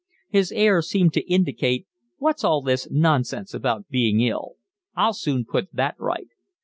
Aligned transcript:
His 0.29 0.51
air 0.51 0.81
seemed 0.81 1.13
to 1.13 1.27
indicate: 1.31 1.85
What's 2.17 2.43
all 2.43 2.63
this 2.63 2.87
nonsense 2.89 3.53
about 3.53 3.87
being 3.87 4.19
ill? 4.19 4.55
I'll 4.95 5.13
soon 5.13 5.45
put 5.45 5.69
that 5.73 5.93
right. 5.99 6.29